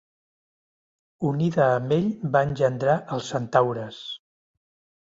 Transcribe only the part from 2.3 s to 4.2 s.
va engendrar els centaures.